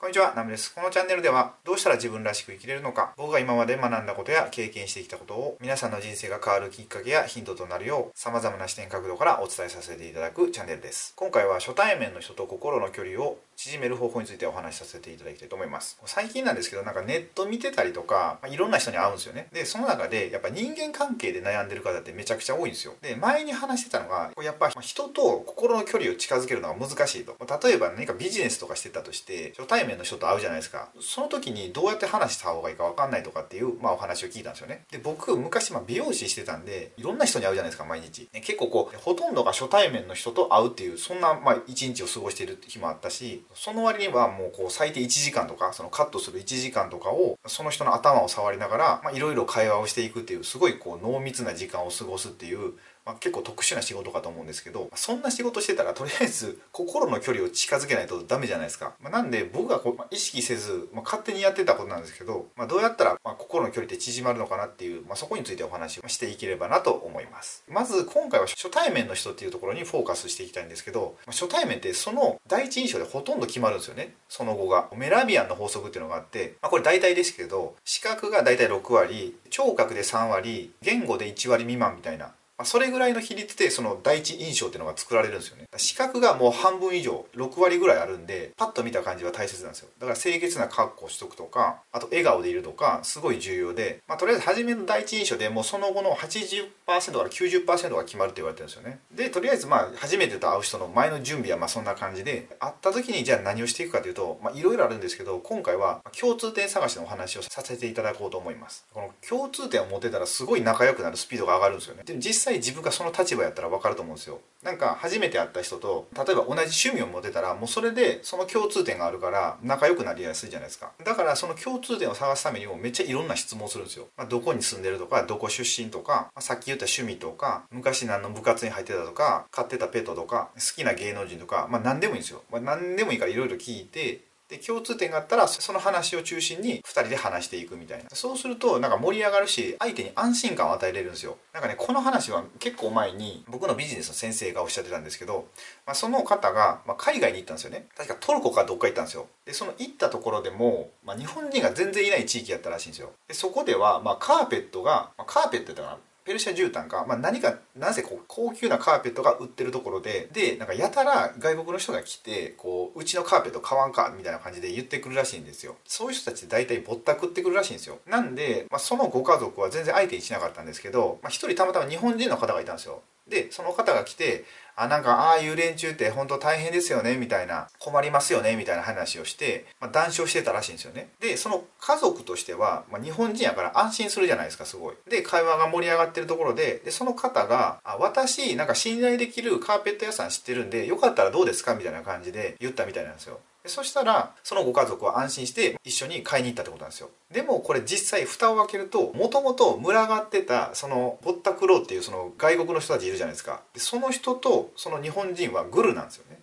[0.00, 0.72] こんにちは、ナムです。
[0.72, 11.14] このチャンネルでは、どうしたら自分らしく生きれるのか、僕が今まで学んだことや経験してきたことを、皆さんの人生が変わるきっかけやヒントとなるよう、様々な視点角度からお伝えさせていただくチャンネルです。
[11.16, 15.98] 今回は初対面の人と心の距離を縮める方法についてお話しさせていただきたいと思います。
[16.06, 19.48] 最近なんですけど、なんかネット見てたりとか、まあ、いろんな人に会うんですよね。
[19.52, 22.94] で、その中で、やっぱ人間関係で悩んでる方ってめちゃくちゃ多いんですよ。
[23.02, 27.36] で、前に話してたのが、やっぱ人と心の距離を近づけるのが難しいと。
[27.68, 30.88] 例えば何かビジネスとかしてたとして、初対面面の人と会うじゃないですか。
[31.00, 34.84] その時にどうやって話した方がいいか分かんないとかっていう、まあ、お話を聞いたんですよね。
[34.90, 38.28] で、僕、昔、ま、美容師してたんで、いろんな人に会うじゃないですか、毎日。
[38.32, 52.74] ね結構こう、ほとんどが初対面の人と会うっていう、そんな、まあ、一日を過ごしている日もあったし、その割にはもうこう最低1時間とかそのカットする1時間とかをその人の頭を触りながらいろいろ会話をしていくっていうすごいこう濃密な時間を過ごすっていう
[53.08, 67.64] まあ、結構特殊な仕事かと思うんですけどそんな仕事してたらとりあえず心の距離を近づけないとダメじゃないですか、まあ、なんで僕がこう、まあ、意識せず、ま勝手にやってたことなんですけど、まどうやったら、ま心の距離って縮まるのかなっていう、まあそこについてお話をしていければなと思います。
[67.68, 74.14] まず今回は初対面の人っていうところにフォーカスしていきたいんですけど、ま初対面ってその第一印象でほとんど決まるんですよね。
[74.28, 74.88] その後が。
[74.96, 82.32] メラビアンの法則っていうのがあって、まこれ大体ですけど視覚が大体6割聴覚で3割言語で1割未満みたいな。
[82.58, 85.64] まそれぐらいの比率でその第一印象っていうのが作られるんですよね。
[85.76, 89.88] 視覚がもう半分以上6割ぐらいあるんでパッと見た感じは大切なんですよ。
[90.00, 98.98] だから清潔な格好をしとくとかあと笑顔でいるとかすごい重要で、まあ、とりあえず初めの第一印象でもうその後の80%から90%が決まるって言われてるんですよね。
[99.14, 108.84] でとりあえずまあ初めてと会う人の前の準備はまあそんな感じで会った時にじゃあ何をしていくかというといろいろあるんですけど今回は共通点探しのお話をさせていただこうと思います。
[108.92, 112.02] この共通点を持てたらすごい仲良くなるスピードが上がるんですよね。
[112.04, 114.40] でも実際自分がその立場やったら分かると思うんですよ。
[114.62, 120.90] なんか初めて会った人と例えば同じ趣味を持てたらもうそれでその共通点があるから仲良くなりやすいじゃないですか。
[121.04, 138.04] だからその共通点を探すためにもめっちゃいろんな質問するんですよ、まあ、どこに住んでるとかどこ出身とか、まあ、さっき言った趣味とか昔何の部活に入ってたとか飼ってたペットとか好きな芸能人とか、まあ、何でもいいんですよ、まあ、何でもいいからいろいろ聞いてで共通点があったらその話を中心に2人で話していくみたいな。
[138.12, 141.36] そうするとなんか盛り上がるし相手に安心感を与えれるんですよ。
[141.52, 145.46] なんかねこの話は結構前に僕のビジネスの先生がおっしゃってたんですけど、
[145.86, 147.86] まあ、その方が、ま海外に行ったんですよね。
[147.96, 149.26] 確かトルコかどっか行ったんですよ。
[149.44, 153.12] でその行ったところでも、まあ、日本人が全然いない地域やったらしいんですよ。
[153.26, 155.98] でそこでは、まあ、カーペットが、まあ、カーペットってかな
[156.28, 165.76] ペルシャ絨毯か、まあ、何かなぜこう高級なカーペットが売ってるところででなんかやたら外国の人が来てこううちのカーペット買わんかみたいな感じで言ってくるらしいんですよ。
[165.86, 167.98] そういう人たち大体ぼったくってくるらしいんですよ。
[168.06, 173.00] なんで、まあ、そのご家族は全然相手にしなかったんですけど、まあ、1人たまたま日本人の方がいたんですよ。
[173.28, 174.44] でその方が来て
[174.80, 181.08] あなんかああいう連中って本当大変ですよねみたいな困りますよねみたいな話をして、まあ、談笑してたらしいんですよね。
[181.18, 184.94] でその家族としては、まあ、日本人やから安心するじゃないですかすごい。
[185.10, 193.40] で会話が盛り上がってるところででその方があ私なんか信頼できるカーペット屋さん知ってるんでよかったらどうですかみたいな感じで言ったみたいなんですよ。
[193.66, 197.10] そしたらそのご家族は安心して一緒に買いに行ったってことなんですよ。
[197.30, 203.62] でもこれ実際蓋を開けるともともと群がってたそのぼったくろうっていうその外国の人たちいるじゃないですか。
[203.74, 206.38] でその人とその日本人はグルなんですよね。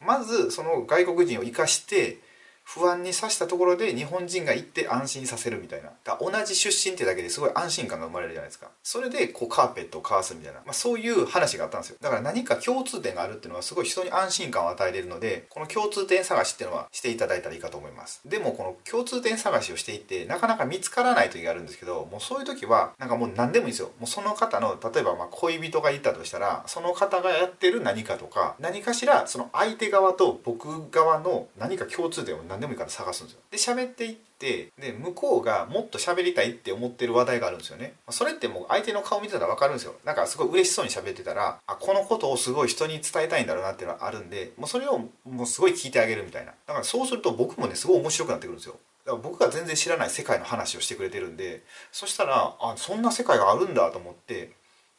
[0.00, 2.18] まずその外国人を生かして
[2.66, 5.90] 不安にさしたところで日本人が行って安心させるみたいな。
[6.02, 8.66] だ同じ出身ってだけですごい安心感が生まれるじゃないですか。
[8.82, 11.96] それでこうカーペットをかわすみたいな、まあ、そういう話があったんですよ。
[12.00, 18.20] だから何か共通点があるっていうのはすごい人に安心感を与えれるのでこの共通点探しっていうのはしていただいたらいいかと思います。
[18.26, 23.92] でもこの共通点探しをしていってなかなか見つからない時があるんですけどもうそういう時はなんかもう何でもいいんですよ。
[24.00, 33.40] もうその方の例えばまあ恋人がいたとしたらその方がやってる何かとか何かしらその相手側と僕側の何か共通点を何でもいいから探すんですよ。
[33.50, 37.94] で喋っていってで向こうがもっと喋りたいって思ってる話題があるんですよね。
[38.10, 39.94] それってもう相手の顔見てたら分かるんですよ。
[40.04, 46.52] なんかすごい嬉しそうに喋ってたらあこのことをすごい人に伝えたいんだろうなっていうのはあるんでもうそれをもうすごい聞いてあげるみたいな。
[46.66, 48.76] だからそうすると僕もねすごい面白くなってくるんですよ。
[49.04, 54.50] だから僕が全然知らない世界の話をしてくれてるんでそしたらあそんな世界があるんだと思って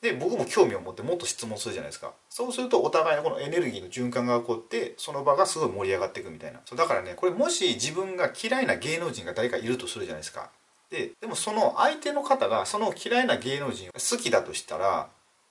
[0.01, 2.13] で僕も興味を持ってもっと質問するじゃないですか。
[2.29, 6.59] そうするとお互いのこのエネルギーの循環が起こってその場がすごい盛り上がっていくみたいな。
[6.65, 10.49] そうだからねこれもし自分が嫌いな芸能人が誰かいるとするじゃないですか。
[10.91, 15.07] ででもその相手の方がその嫌いな芸能人が好きだとしたら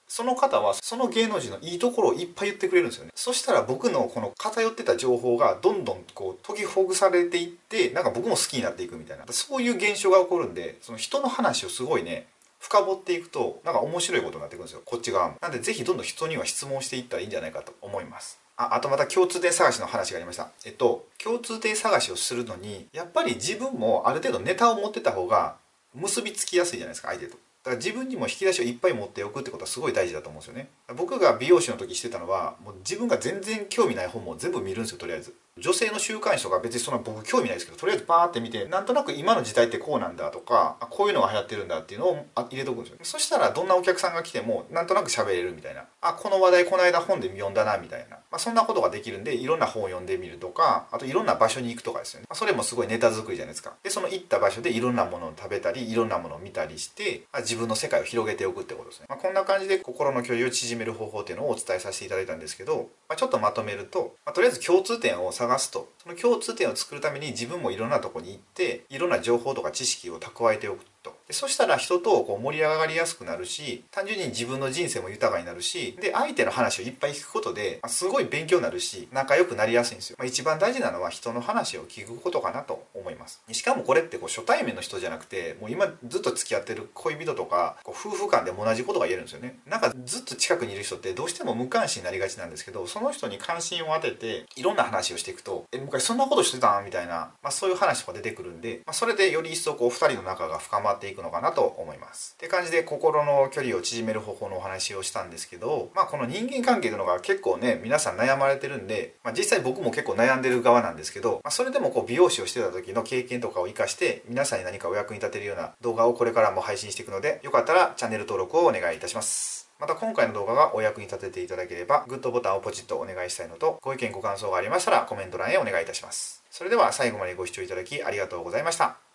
[0.08, 3.10] その方はその芸能人のいいところをいっぱい言ってくれるんですよね。
[3.16, 9.24] そしたら僕のこの偏ってた情報がどんどんこう解きほぐされていってなんか僕も好きになっていくみたいな。
[9.30, 12.26] そういう現象が起こるんでその人の話をすごいね
[12.66, 14.82] 深掘っていくとなんか面白いことになってくるんですよ。
[14.84, 15.36] こっち側も。
[15.40, 18.40] なんで是非どんどん人には質問していったらいいんじゃないかと思います。
[18.56, 20.50] ああとまた共通点探しの話がありました。
[20.64, 25.56] えっと共通点探しをするのにやっぱり自分もある程度ネタを持ってた方が
[25.94, 27.32] 結びつきやすいじゃないですか相手と。
[27.32, 30.68] だから自分にも引き出しをいっぱい持っておくってことはすごい大事だと思うんですよね。
[30.96, 35.34] 僕が美容師の時してたのはもう自分が全然興味ない本も全部見るんですよとりあえず。
[35.58, 45.84] 女性の週刊誌とか別にそんな僕興味ないですけどとりあえずバーって見てなんとなく今の時代ってこうなんだとかこういうのが流行ってるんだっていうのを入れとくんですよそしたらどんなお客さんが来てもなんとなく喋れるみたいな。
[46.02, 53.72] あこの話題この間本で読んだなみたいな、まあ、そんなことができるんでいろんな本を読んでみるとかあといろんな場所に行くとかですよね、まあ、それもすごいネタ作りじゃないですか。
[53.82, 65.88] でその行った場所でいろんなものを食べたりいろんなものを見たりしてあ自分の世界を広げておくってことですね、まあ、こんな感じで心の距離を縮める方法っていうのをお伝えさせていただいたんですけど、まあ、ちょっとまとめると、まあ、とりあえず共通点を探探すと。
[66.02, 71.15] その共通点を作るために自分もいろんなとこに行っていろんな情報とか知識を蓄えておくと。
[71.26, 83.42] でそしたら人とこう盛り上がりやすくなるし単純に自分の人生も豊かになるしで相手の話をいっぱい聞くことですごい勉強になるし仲良くなりやすいんですよ、まあ、一番大事なのは人の話を聞くことかなと思います。
[83.52, 89.58] しかもこれってこう初対面の人じゃなくてもう今ずっと付き合ってる恋人とかこう夫婦間でも同じことが言えるんですよね。
[89.66, 102.34] なんかずっと近くにいる人ってどうしても無関心になりがちなんですけどその人に関心を当てていろんな話をしていくと「え昔そんなことしてたん?」みたいな、まあ、そういう話とか出てくるんで、まあ、それでより一層こう2人の仲が深まっていくくのかなと思いますいます。
[102.36, 119.66] って感じで心の距離を縮める方法のお話をしたんですけど、まあこの人間関係というのが結構ね、皆さん悩まれてるんで、まあ実際僕も結構悩んでる側なんですけど、まあそれでもこう美容師をしてた時の経験とかを活かして皆さんに何かお役に立てるような動画をこれからも配信していくので、よかったらチャンネル登録をお願いいたします。
[119.78, 126.42] また今回の動画がお役に立てていただければ、グッドボタンをポチッとお願いしたいのと、ご意見ご感想がありましたらコメント欄へお願いいたします。
[126.50, 129.05] それでは最後までご視聴いただきありがとうございました。